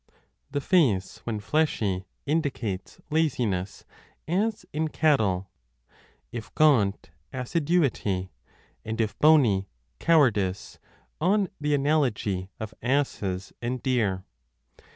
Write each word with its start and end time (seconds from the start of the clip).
8" 0.01 0.03
b 0.03 0.07
PHYSIOGNOMONICA 0.07 0.45
5 0.45 0.51
The 0.53 0.61
face, 1.13 1.17
when 1.25 1.39
fleshy, 1.39 2.05
indicates 2.25 2.99
laziness, 3.11 3.85
as 4.27 4.65
in 4.73 4.87
cattle: 4.87 5.47
if 6.31 6.51
gaunt, 6.55 7.11
assiduity, 7.31 8.31
and 8.83 8.99
if 8.99 9.15
bony, 9.19 9.57
1 9.57 9.65
cowardice, 9.99 10.79
on 11.19 11.49
the 11.59 11.75
analogy 11.75 12.49
of 12.59 12.73
asses 12.81 13.53
and 13.61 13.83
deer. 13.83 14.25